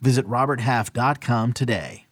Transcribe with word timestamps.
Visit 0.00 0.26
RobertHalf.com 0.26 1.52
today. 1.52 2.06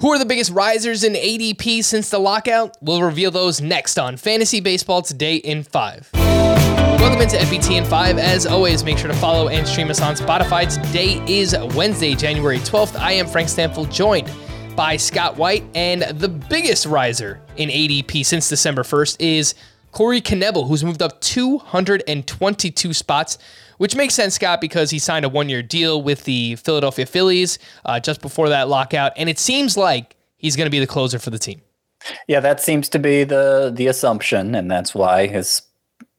Who 0.00 0.10
are 0.10 0.18
the 0.18 0.26
biggest 0.26 0.50
risers 0.50 1.02
in 1.02 1.14
ADP 1.14 1.82
since 1.82 2.10
the 2.10 2.18
lockout? 2.18 2.76
We'll 2.82 3.02
reveal 3.02 3.30
those 3.30 3.62
next 3.62 3.98
on 3.98 4.18
Fantasy 4.18 4.60
Baseball 4.60 5.00
Today 5.00 5.36
in 5.36 5.62
5. 5.62 6.10
Welcome 6.12 7.22
into 7.22 7.36
FBT 7.36 7.78
in 7.78 7.84
5. 7.84 8.18
As 8.18 8.44
always, 8.44 8.84
make 8.84 8.98
sure 8.98 9.08
to 9.08 9.16
follow 9.16 9.48
and 9.48 9.66
stream 9.66 9.88
us 9.88 10.02
on 10.02 10.14
Spotify. 10.14 10.70
Today 10.84 11.22
is 11.26 11.56
Wednesday, 11.74 12.14
January 12.14 12.58
12th. 12.58 12.98
I 12.98 13.12
am 13.12 13.26
Frank 13.26 13.48
Stampfl, 13.48 13.90
joined 13.90 14.30
by 14.76 14.96
Scott 14.96 15.36
White, 15.36 15.64
and 15.74 16.02
the 16.02 16.28
biggest 16.28 16.84
riser 16.84 17.40
in 17.56 17.70
ADP 17.70 18.26
since 18.26 18.48
December 18.48 18.82
1st 18.82 19.16
is 19.20 19.54
Corey 19.92 20.20
Knebel, 20.20 20.66
who's 20.66 20.82
moved 20.82 21.00
up 21.00 21.20
222 21.20 22.92
spots 22.92 23.38
which 23.78 23.96
makes 23.96 24.14
sense, 24.14 24.34
Scott, 24.34 24.60
because 24.60 24.90
he 24.90 24.98
signed 24.98 25.24
a 25.24 25.28
one 25.28 25.48
year 25.48 25.62
deal 25.62 26.02
with 26.02 26.24
the 26.24 26.56
Philadelphia 26.56 27.06
Phillies 27.06 27.58
uh, 27.84 28.00
just 28.00 28.20
before 28.20 28.48
that 28.48 28.68
lockout. 28.68 29.12
And 29.16 29.28
it 29.28 29.38
seems 29.38 29.76
like 29.76 30.16
he's 30.36 30.56
going 30.56 30.66
to 30.66 30.70
be 30.70 30.80
the 30.80 30.86
closer 30.86 31.18
for 31.18 31.30
the 31.30 31.38
team. 31.38 31.62
Yeah, 32.28 32.40
that 32.40 32.60
seems 32.60 32.88
to 32.90 32.98
be 32.98 33.24
the 33.24 33.72
the 33.74 33.86
assumption, 33.86 34.54
and 34.54 34.70
that's 34.70 34.94
why 34.94 35.26
his 35.26 35.62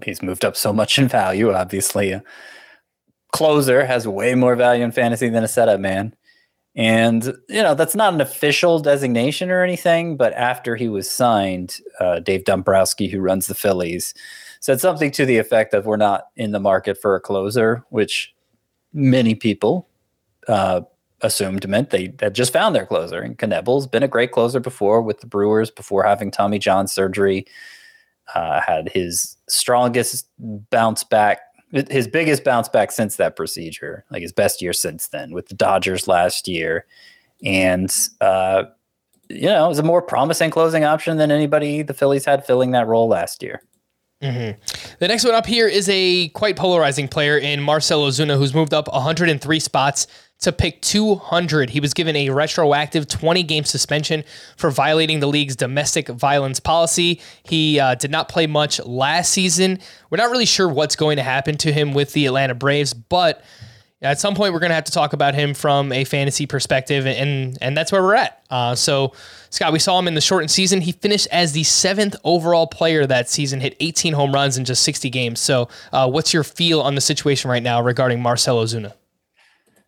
he's 0.03 0.21
moved 0.21 0.43
up 0.43 0.55
so 0.57 0.73
much 0.73 0.97
in 0.97 1.07
value. 1.07 1.53
Obviously, 1.53 2.11
a 2.11 2.23
closer 3.31 3.85
has 3.85 4.07
way 4.07 4.33
more 4.33 4.55
value 4.55 4.83
in 4.83 4.91
fantasy 4.91 5.29
than 5.29 5.43
a 5.43 5.47
setup 5.47 5.79
man. 5.79 6.15
And 6.75 7.23
you 7.47 7.63
know 7.63 7.73
that's 7.73 7.95
not 7.95 8.13
an 8.13 8.19
official 8.21 8.79
designation 8.79 9.49
or 9.49 9.63
anything, 9.63 10.17
but 10.17 10.33
after 10.33 10.75
he 10.75 10.89
was 10.89 11.09
signed, 11.09 11.77
uh, 11.99 12.19
Dave 12.19 12.43
Dombrowski, 12.43 13.07
who 13.07 13.21
runs 13.21 13.47
the 13.47 13.55
Phillies, 13.55 14.13
said 14.59 14.81
something 14.81 15.11
to 15.11 15.25
the 15.25 15.37
effect 15.37 15.73
of 15.73 15.85
we're 15.85 15.95
not 15.95 16.27
in 16.35 16.51
the 16.51 16.59
market 16.59 16.97
for 17.01 17.15
a 17.15 17.21
closer, 17.21 17.85
which 17.89 18.33
many 18.91 19.35
people 19.35 19.87
uh, 20.49 20.81
assumed 21.21 21.67
meant 21.67 21.91
they 21.91 22.13
had 22.19 22.35
just 22.35 22.51
found 22.51 22.75
their 22.75 22.85
closer. 22.85 23.21
And 23.21 23.37
Knebel's 23.37 23.87
been 23.87 24.03
a 24.03 24.07
great 24.07 24.31
closer 24.31 24.59
before 24.59 25.01
with 25.01 25.21
the 25.21 25.27
Brewers 25.27 25.71
before 25.71 26.03
having 26.03 26.29
Tommy 26.29 26.59
John 26.59 26.87
surgery. 26.87 27.45
Uh, 28.33 28.59
had 28.59 28.89
his 28.89 29.37
strongest 29.47 30.27
bounce 30.39 31.03
back, 31.03 31.41
his 31.71 32.07
biggest 32.07 32.43
bounce 32.43 32.69
back 32.69 32.91
since 32.91 33.17
that 33.17 33.35
procedure, 33.35 34.05
like 34.11 34.21
his 34.21 34.31
best 34.31 34.61
year 34.61 34.73
since 34.73 35.07
then 35.07 35.31
with 35.31 35.47
the 35.47 35.55
Dodgers 35.55 36.07
last 36.07 36.47
year. 36.47 36.85
And, 37.43 37.93
uh, 38.21 38.63
you 39.29 39.47
know, 39.47 39.65
it 39.65 39.69
was 39.69 39.79
a 39.79 39.83
more 39.83 40.01
promising 40.01 40.51
closing 40.51 40.83
option 40.83 41.17
than 41.17 41.31
anybody 41.31 41.81
the 41.81 41.93
Phillies 41.93 42.25
had 42.25 42.45
filling 42.45 42.71
that 42.71 42.87
role 42.87 43.07
last 43.07 43.43
year. 43.43 43.61
Mm-hmm. 44.21 44.59
The 44.99 45.07
next 45.07 45.25
one 45.25 45.35
up 45.35 45.45
here 45.45 45.67
is 45.67 45.89
a 45.89 46.29
quite 46.29 46.55
polarizing 46.55 47.07
player 47.07 47.37
in 47.37 47.61
Marcell 47.61 48.07
Ozuna, 48.07 48.37
who's 48.37 48.53
moved 48.53 48.73
up 48.73 48.87
103 48.91 49.59
spots 49.59 50.07
to 50.45 50.51
pick 50.51 50.81
200. 50.81 51.69
He 51.69 51.79
was 51.79 51.93
given 51.93 52.15
a 52.15 52.29
retroactive 52.29 53.07
20 53.07 53.43
game 53.43 53.65
suspension 53.65 54.23
for 54.57 54.71
violating 54.71 55.19
the 55.19 55.27
league's 55.27 55.55
domestic 55.55 56.07
violence 56.07 56.59
policy. 56.59 57.19
He 57.43 57.79
uh, 57.79 57.95
did 57.95 58.11
not 58.11 58.29
play 58.29 58.47
much 58.47 58.79
last 58.85 59.31
season. 59.31 59.79
We're 60.09 60.17
not 60.17 60.31
really 60.31 60.45
sure 60.45 60.69
what's 60.69 60.95
going 60.95 61.17
to 61.17 61.23
happen 61.23 61.57
to 61.57 61.73
him 61.73 61.93
with 61.93 62.13
the 62.13 62.25
Atlanta 62.25 62.55
Braves, 62.55 62.93
but 62.93 63.43
at 64.01 64.19
some 64.19 64.35
point 64.35 64.53
we're 64.53 64.59
going 64.59 64.69
to 64.69 64.75
have 64.75 64.85
to 64.85 64.91
talk 64.91 65.13
about 65.13 65.33
him 65.35 65.53
from 65.53 65.91
a 65.91 66.03
fantasy 66.03 66.45
perspective, 66.45 67.07
and 67.07 67.57
and 67.61 67.75
that's 67.75 67.91
where 67.91 68.03
we're 68.03 68.15
at. 68.15 68.43
Uh, 68.49 68.75
so, 68.75 69.13
Scott, 69.49 69.73
we 69.73 69.79
saw 69.79 69.97
him 69.97 70.07
in 70.07 70.13
the 70.13 70.21
shortened 70.21 70.51
season. 70.51 70.81
He 70.81 70.91
finished 70.91 71.27
as 71.31 71.53
the 71.53 71.63
seventh 71.63 72.15
overall 72.23 72.67
player 72.67 73.05
that 73.07 73.29
season, 73.29 73.61
hit 73.61 73.75
18 73.79 74.13
home 74.13 74.33
runs 74.33 74.57
in 74.57 74.65
just 74.65 74.83
60 74.83 75.09
games. 75.09 75.39
So, 75.39 75.69
uh, 75.91 76.09
what's 76.09 76.33
your 76.33 76.43
feel 76.43 76.81
on 76.81 76.95
the 76.95 77.01
situation 77.01 77.49
right 77.49 77.63
now 77.63 77.81
regarding 77.81 78.21
Marcell 78.21 78.63
Ozuna? 78.63 78.93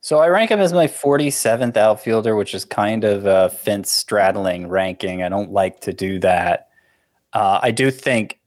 So 0.08 0.20
I 0.20 0.30
rank 0.30 0.52
him 0.52 0.62
as 0.62 0.72
my 0.72 0.88
47th 0.88 1.76
outfielder, 1.76 2.38
which 2.38 2.54
is 2.54 2.64
kind 2.64 3.04
of 3.04 3.26
a 3.26 3.50
fence 3.50 3.92
straddling 3.92 4.70
ranking. 4.70 5.22
I 5.22 5.28
don't 5.28 5.52
like 5.52 5.82
to 5.82 5.92
do 5.92 6.18
that. 6.20 6.70
Uh, 7.34 7.60
I 7.62 7.72
do 7.72 7.92
think, 7.92 8.40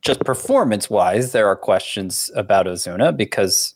just 0.00 0.20
performance 0.20 0.88
wise, 0.88 1.32
there 1.32 1.48
are 1.48 1.54
questions 1.54 2.30
about 2.34 2.64
Ozuna 2.64 3.14
because 3.14 3.74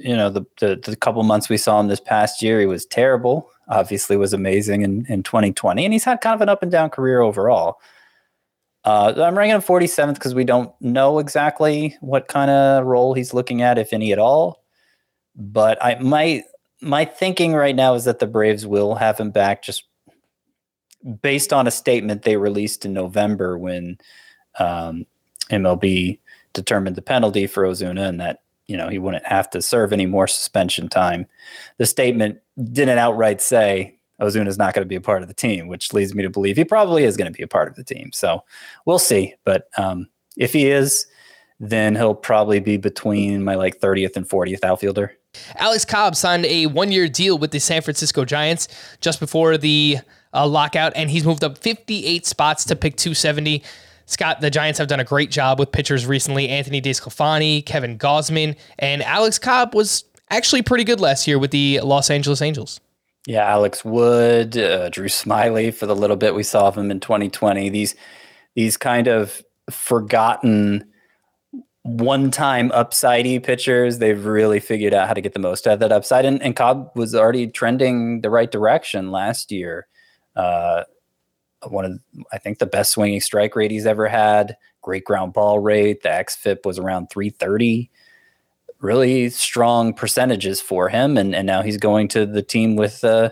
you 0.00 0.16
know 0.16 0.28
the, 0.28 0.44
the, 0.58 0.74
the 0.74 0.96
couple 0.96 1.22
months 1.22 1.48
we 1.48 1.56
saw 1.56 1.78
him 1.78 1.86
this 1.86 2.00
past 2.00 2.42
year, 2.42 2.58
he 2.58 2.66
was 2.66 2.84
terrible. 2.84 3.48
Obviously, 3.68 4.16
was 4.16 4.32
amazing 4.32 4.82
in 4.82 5.06
in 5.08 5.22
2020, 5.22 5.84
and 5.84 5.92
he's 5.92 6.02
had 6.02 6.20
kind 6.20 6.34
of 6.34 6.40
an 6.40 6.48
up 6.48 6.64
and 6.64 6.72
down 6.72 6.90
career 6.90 7.20
overall. 7.20 7.78
Uh, 8.82 9.14
I'm 9.18 9.38
ranking 9.38 9.54
him 9.54 9.62
47th 9.62 10.14
because 10.14 10.34
we 10.34 10.42
don't 10.42 10.72
know 10.80 11.20
exactly 11.20 11.96
what 12.00 12.26
kind 12.26 12.50
of 12.50 12.86
role 12.86 13.14
he's 13.14 13.32
looking 13.32 13.62
at, 13.62 13.78
if 13.78 13.92
any 13.92 14.10
at 14.10 14.18
all. 14.18 14.59
But 15.40 15.82
I 15.82 15.98
my 15.98 16.44
my 16.82 17.06
thinking 17.06 17.54
right 17.54 17.74
now 17.74 17.94
is 17.94 18.04
that 18.04 18.18
the 18.18 18.26
Braves 18.26 18.66
will 18.66 18.94
have 18.94 19.18
him 19.18 19.30
back, 19.30 19.62
just 19.62 19.84
based 21.22 21.52
on 21.52 21.66
a 21.66 21.70
statement 21.70 22.22
they 22.22 22.36
released 22.36 22.84
in 22.84 22.92
November 22.92 23.58
when 23.58 23.96
um, 24.58 25.06
MLB 25.50 26.18
determined 26.52 26.96
the 26.96 27.02
penalty 27.02 27.46
for 27.46 27.64
Ozuna, 27.64 28.06
and 28.06 28.20
that 28.20 28.42
you 28.66 28.76
know 28.76 28.88
he 28.88 28.98
wouldn't 28.98 29.26
have 29.26 29.48
to 29.50 29.62
serve 29.62 29.94
any 29.94 30.04
more 30.04 30.26
suspension 30.26 30.88
time. 30.88 31.26
The 31.78 31.86
statement 31.86 32.38
didn't 32.72 32.98
outright 32.98 33.40
say 33.40 33.98
Ozuna 34.20 34.48
is 34.48 34.58
not 34.58 34.74
going 34.74 34.84
to 34.84 34.88
be 34.88 34.96
a 34.96 35.00
part 35.00 35.22
of 35.22 35.28
the 35.28 35.34
team, 35.34 35.68
which 35.68 35.94
leads 35.94 36.14
me 36.14 36.22
to 36.22 36.30
believe 36.30 36.56
he 36.56 36.64
probably 36.64 37.04
is 37.04 37.16
going 37.16 37.32
to 37.32 37.36
be 37.36 37.42
a 37.42 37.48
part 37.48 37.68
of 37.68 37.76
the 37.76 37.84
team. 37.84 38.12
So 38.12 38.44
we'll 38.84 38.98
see. 38.98 39.34
But 39.44 39.68
um, 39.78 40.08
if 40.36 40.52
he 40.52 40.70
is, 40.70 41.06
then 41.58 41.94
he'll 41.94 42.14
probably 42.14 42.60
be 42.60 42.76
between 42.76 43.42
my 43.42 43.54
like 43.54 43.80
30th 43.80 44.16
and 44.16 44.28
40th 44.28 44.64
outfielder. 44.64 45.16
Alex 45.56 45.84
Cobb 45.84 46.16
signed 46.16 46.44
a 46.46 46.66
one 46.66 46.92
year 46.92 47.08
deal 47.08 47.38
with 47.38 47.50
the 47.50 47.60
San 47.60 47.82
Francisco 47.82 48.24
Giants 48.24 48.68
just 49.00 49.20
before 49.20 49.56
the 49.56 49.98
uh, 50.32 50.46
lockout, 50.46 50.92
and 50.96 51.10
he's 51.10 51.24
moved 51.24 51.44
up 51.44 51.58
58 51.58 52.26
spots 52.26 52.64
to 52.64 52.76
pick 52.76 52.96
270. 52.96 53.62
Scott, 54.06 54.40
the 54.40 54.50
Giants 54.50 54.78
have 54.78 54.88
done 54.88 54.98
a 54.98 55.04
great 55.04 55.30
job 55.30 55.60
with 55.60 55.70
pitchers 55.70 56.04
recently. 56.04 56.48
Anthony 56.48 56.82
DeSclafani, 56.82 57.64
Kevin 57.64 57.96
Gausman, 57.96 58.56
and 58.78 59.02
Alex 59.02 59.38
Cobb 59.38 59.74
was 59.74 60.04
actually 60.30 60.62
pretty 60.62 60.84
good 60.84 61.00
last 61.00 61.28
year 61.28 61.38
with 61.38 61.52
the 61.52 61.80
Los 61.80 62.10
Angeles 62.10 62.42
Angels. 62.42 62.80
Yeah, 63.26 63.44
Alex 63.44 63.84
Wood, 63.84 64.56
uh, 64.56 64.88
Drew 64.88 65.06
Smyly 65.06 65.72
for 65.72 65.86
the 65.86 65.94
little 65.94 66.16
bit 66.16 66.34
we 66.34 66.42
saw 66.42 66.68
of 66.68 66.76
him 66.76 66.90
in 66.90 67.00
2020. 67.00 67.68
These 67.68 67.94
these 68.56 68.76
kind 68.76 69.06
of 69.06 69.42
forgotten 69.70 70.89
one-time 71.82 72.70
upsidey 72.70 73.42
pitchers, 73.42 73.98
they've 73.98 74.24
really 74.24 74.60
figured 74.60 74.92
out 74.92 75.08
how 75.08 75.14
to 75.14 75.20
get 75.20 75.32
the 75.32 75.38
most 75.38 75.66
out 75.66 75.74
of 75.74 75.80
that 75.80 75.92
upside. 75.92 76.24
And, 76.24 76.42
and 76.42 76.54
Cobb 76.54 76.90
was 76.94 77.14
already 77.14 77.46
trending 77.46 78.20
the 78.20 78.30
right 78.30 78.50
direction 78.50 79.10
last 79.10 79.50
year. 79.50 79.86
Uh, 80.36 80.84
one 81.68 81.84
of 81.84 82.00
I 82.32 82.38
think 82.38 82.58
the 82.58 82.66
best 82.66 82.92
swinging 82.92 83.20
strike 83.20 83.54
rate 83.54 83.70
he's 83.70 83.86
ever 83.86 84.08
had. 84.08 84.56
Great 84.82 85.04
ground 85.04 85.32
ball 85.32 85.58
rate. 85.58 86.02
The 86.02 86.08
xFIP 86.08 86.64
was 86.64 86.78
around 86.78 87.10
330. 87.10 87.90
Really 88.80 89.28
strong 89.28 89.92
percentages 89.92 90.60
for 90.60 90.88
him, 90.88 91.18
and 91.18 91.34
and 91.34 91.46
now 91.46 91.60
he's 91.60 91.76
going 91.76 92.08
to 92.08 92.24
the 92.24 92.42
team 92.42 92.76
with 92.76 93.04
uh 93.04 93.30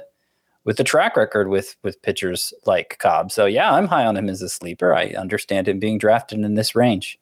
with 0.64 0.78
a 0.78 0.84
track 0.84 1.16
record 1.16 1.48
with 1.48 1.76
with 1.82 2.02
pitchers 2.02 2.52
like 2.66 2.98
Cobb. 2.98 3.32
So 3.32 3.46
yeah, 3.46 3.72
I'm 3.72 3.86
high 3.86 4.04
on 4.04 4.16
him 4.16 4.28
as 4.28 4.42
a 4.42 4.48
sleeper. 4.50 4.94
I 4.94 5.06
understand 5.12 5.66
him 5.66 5.78
being 5.78 5.96
drafted 5.96 6.40
in 6.40 6.54
this 6.54 6.74
range. 6.74 7.18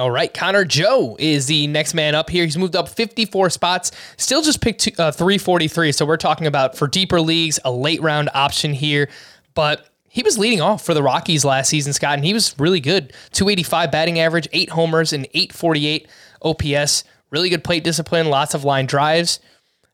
All 0.00 0.10
right, 0.10 0.32
Connor 0.32 0.64
Joe 0.64 1.14
is 1.18 1.44
the 1.44 1.66
next 1.66 1.92
man 1.92 2.14
up 2.14 2.30
here. 2.30 2.46
He's 2.46 2.56
moved 2.56 2.74
up 2.74 2.88
54 2.88 3.50
spots, 3.50 3.92
still 4.16 4.40
just 4.40 4.62
picked 4.62 4.80
two, 4.80 4.92
uh, 4.98 5.12
343. 5.12 5.92
So 5.92 6.06
we're 6.06 6.16
talking 6.16 6.46
about 6.46 6.74
for 6.74 6.88
deeper 6.88 7.20
leagues, 7.20 7.60
a 7.66 7.70
late 7.70 8.00
round 8.00 8.30
option 8.32 8.72
here. 8.72 9.10
But 9.52 9.86
he 10.08 10.22
was 10.22 10.38
leading 10.38 10.62
off 10.62 10.86
for 10.86 10.94
the 10.94 11.02
Rockies 11.02 11.44
last 11.44 11.68
season, 11.68 11.92
Scott, 11.92 12.14
and 12.14 12.24
he 12.24 12.32
was 12.32 12.58
really 12.58 12.80
good. 12.80 13.12
285 13.32 13.90
batting 13.92 14.18
average, 14.18 14.48
eight 14.54 14.70
homers, 14.70 15.12
and 15.12 15.26
848 15.34 16.08
OPS. 16.40 17.04
Really 17.28 17.50
good 17.50 17.62
plate 17.62 17.84
discipline, 17.84 18.30
lots 18.30 18.54
of 18.54 18.64
line 18.64 18.86
drives. 18.86 19.38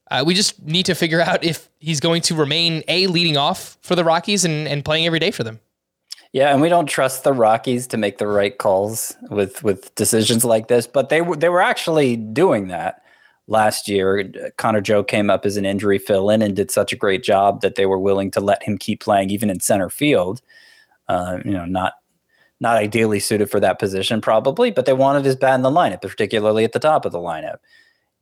Uh, 0.09 0.23
we 0.25 0.35
just 0.35 0.63
need 0.63 0.87
to 0.87 0.95
figure 0.95 1.21
out 1.27 1.43
if 1.43 1.69
he's 1.81 1.99
going 1.99 2.23
to 2.23 2.37
remain 2.37 2.85
a 2.87 3.09
leading 3.09 3.37
off 3.37 3.77
for 3.81 3.97
the 3.97 4.05
Rockies 4.05 4.45
and, 4.45 4.69
and 4.69 4.85
playing 4.85 5.05
every 5.05 5.19
day 5.19 5.33
for 5.33 5.43
them. 5.43 5.59
Yeah, 6.37 6.53
and 6.53 6.61
we 6.61 6.69
don't 6.69 6.85
trust 6.85 7.25
the 7.25 7.33
Rockies 7.33 7.87
to 7.87 7.97
make 7.97 8.19
the 8.19 8.27
right 8.27 8.59
calls 8.59 9.17
with 9.31 9.63
with 9.63 9.95
decisions 9.95 10.45
like 10.45 10.69
this, 10.69 10.87
but 10.87 11.09
they 11.09 11.23
were 11.23 11.35
they 11.35 11.49
were 11.49 11.63
actually 11.63 12.15
doing 12.15 12.69
that 12.69 13.01
last 13.47 13.89
year. 13.89 14.31
Connor 14.59 14.83
Joe 14.83 15.03
came 15.03 15.31
up 15.31 15.47
as 15.47 15.57
an 15.57 15.65
injury 15.65 15.97
fill 15.97 16.29
in 16.29 16.43
and 16.43 16.55
did 16.55 16.71
such 16.71 16.93
a 16.93 16.97
great 16.97 17.23
job 17.25 17.63
that 17.63 17.77
they 17.77 17.87
were 17.87 17.99
willing 17.99 18.31
to 18.33 18.41
let 18.41 18.63
him 18.63 18.77
keep 18.77 19.01
playing 19.01 19.31
even 19.31 19.49
in 19.49 19.61
center 19.61 19.89
field. 19.89 20.43
Uh, 21.09 21.39
you 21.43 21.53
know, 21.53 21.65
not 21.65 21.95
not 22.61 22.77
ideally 22.77 23.19
suited 23.19 23.51
for 23.51 23.59
that 23.61 23.79
position, 23.79 24.21
probably, 24.21 24.71
but 24.71 24.85
they 24.85 24.93
wanted 24.93 25.25
his 25.25 25.37
bat 25.37 25.55
in 25.55 25.63
the 25.63 25.71
lineup, 25.71 26.03
particularly 26.03 26.65
at 26.65 26.73
the 26.73 26.79
top 26.79 27.07
of 27.07 27.13
the 27.13 27.19
lineup. 27.19 27.61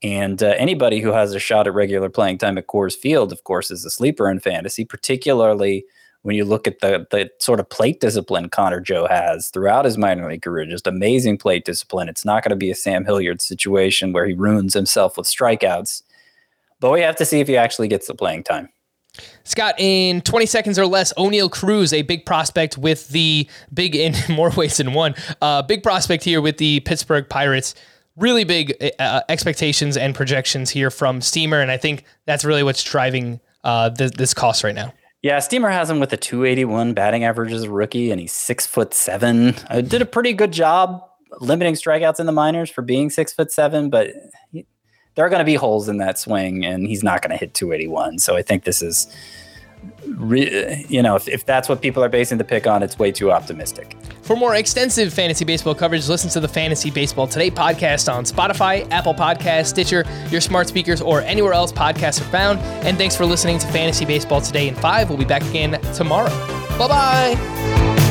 And 0.05 0.41
uh, 0.41 0.55
anybody 0.57 1.01
who 1.01 1.11
has 1.11 1.35
a 1.35 1.41
shot 1.41 1.67
at 1.67 1.75
regular 1.75 2.11
playing 2.11 2.39
time 2.39 2.59
at 2.59 2.69
Coors 2.69 2.95
Field, 2.95 3.33
of 3.33 3.43
course, 3.43 3.73
is 3.73 3.85
a 3.85 3.91
sleeper 3.91 4.31
in 4.31 4.39
fantasy, 4.39 4.85
particularly 4.85 5.85
when 6.25 6.35
you 6.35 6.45
look 6.45 6.67
at 6.67 6.81
the 6.81 7.07
the 7.11 7.31
sort 7.39 7.61
of 7.61 7.69
plate 7.69 8.01
discipline 8.01 8.49
Connor 8.49 8.81
Joe 8.81 9.07
has 9.07 9.49
throughout 9.49 9.85
his 9.85 9.99
minor 9.99 10.29
league 10.29 10.43
career, 10.43 10.65
just 10.67 10.87
amazing 10.87 11.37
plate 11.39 11.65
discipline. 11.65 12.09
It's 12.09 12.25
not 12.25 12.43
going 12.43 12.51
to 12.51 12.57
be 12.57 12.71
a 12.71 12.75
Sam 12.75 13.05
Hilliard 13.05 13.41
situation 13.41 14.13
where 14.13 14.27
he 14.27 14.33
ruins 14.33 14.73
himself 14.73 15.19
with 15.19 15.27
strikeouts, 15.27 16.03
but 16.81 16.91
we 16.91 17.03
have 17.03 17.17
to 17.17 17.27
see 17.27 17.41
if 17.41 17.47
he 17.47 17.57
actually 17.59 17.89
gets 17.89 18.07
the 18.07 18.15
playing 18.15 18.43
time. 18.43 18.71
Scott, 19.45 19.75
in 19.79 20.23
20 20.23 20.47
seconds 20.47 20.79
or 20.79 20.87
less, 20.87 21.13
Oneil 21.13 21.51
Cruz, 21.51 21.93
a 21.93 22.03
big 22.03 22.25
prospect 22.25 22.79
with 22.79 23.09
the 23.09 23.49
big 23.73 23.95
in 23.95 24.15
more 24.35 24.51
ways 24.51 24.79
than 24.79 24.95
one, 24.95 25.15
uh, 25.43 25.61
big 25.63 25.83
prospect 25.83 26.25
here 26.25 26.41
with 26.41 26.57
the 26.57 26.81
Pittsburgh 26.81 27.29
Pirates. 27.29 27.75
Really 28.17 28.45
big 28.45 28.75
uh, 28.99 29.21
expectations 29.29 29.97
and 29.97 30.15
projections 30.15 30.71
here 30.71 30.91
from 30.91 31.21
Steamer, 31.21 31.61
and 31.61 31.71
I 31.71 31.77
think 31.77 32.05
that's 32.25 32.45
really 32.45 32.63
what's 32.63 32.83
driving 32.83 33.41
uh, 33.63 33.91
th- 33.91 34.13
this 34.13 34.33
cost 34.33 34.65
right 34.65 34.75
now. 34.75 34.95
Yeah, 35.25 35.39
Steamer 35.39 35.71
has 35.71 35.89
him 35.89 36.01
with 36.01 36.13
a 36.13 36.19
281 36.19 36.93
batting 36.93 37.25
average 37.25 37.51
as 37.51 37.63
a 37.63 37.71
rookie, 37.71 38.11
and 38.11 38.21
he's 38.21 38.31
six 38.31 38.67
foot 38.67 38.93
seven. 38.93 39.55
I 39.71 39.81
did 39.81 40.03
a 40.03 40.05
pretty 40.05 40.35
good 40.35 40.53
job 40.53 41.03
limiting 41.41 41.73
strikeouts 41.73 42.21
in 42.21 42.27
the 42.27 42.33
minors 42.33 42.69
for 42.69 42.83
being 42.83 43.09
six 43.09 43.33
foot 43.33 43.51
seven, 43.51 43.89
but 43.89 44.11
he, 44.53 44.67
there 45.15 45.25
are 45.25 45.31
going 45.31 45.39
to 45.39 45.47
be 45.47 45.55
holes 45.55 45.89
in 45.89 45.97
that 45.97 46.19
swing, 46.19 46.67
and 46.67 46.87
he's 46.87 47.03
not 47.03 47.23
going 47.23 47.31
to 47.31 47.39
hit 47.39 47.55
281. 47.55 48.19
So 48.19 48.37
I 48.37 48.43
think 48.43 48.65
this 48.65 48.83
is, 48.83 49.11
re, 50.07 50.85
you 50.91 51.01
know, 51.01 51.17
if, 51.17 51.27
if 51.27 51.47
that's 51.47 51.71
what 51.71 51.81
people 51.81 52.05
are 52.05 52.11
basing 52.11 52.37
the 52.37 52.45
pick 52.45 52.67
on, 52.67 52.83
it's 52.83 52.99
way 52.99 53.11
too 53.11 53.33
optimistic. 53.33 53.97
For 54.25 54.37
more 54.37 54.55
extensive 54.55 55.13
fantasy 55.13 55.45
baseball 55.45 55.75
coverage, 55.75 56.09
listen 56.09 56.31
to 56.31 56.41
the 56.41 56.49
Fantasy 56.49 56.91
Baseball 56.91 57.27
Today 57.27 57.51
podcast 57.51 58.11
on 58.11 58.25
Spotify, 58.25 58.91
Apple 58.91 59.13
Podcasts, 59.13 59.67
Stitcher, 59.67 60.05
your 60.31 60.41
smart 60.41 60.67
speakers, 60.67 61.03
or 61.03 61.21
anywhere 61.21 61.53
else 61.53 61.73
podcasts 61.73 62.23
are 62.23 62.31
found. 62.31 62.59
And 62.87 62.97
thanks 62.97 63.15
for 63.15 63.27
listening 63.27 63.59
to 63.59 63.67
Fantasy 63.67 64.07
Baseball 64.07 64.41
Today 64.41 64.69
in 64.69 64.77
5. 64.77 65.11
We'll 65.11 65.19
be 65.19 65.27
back 65.27 65.43
again 65.43 65.79
tomorrow. 65.93 66.31
Bye 66.79 66.89
bye. 66.89 68.04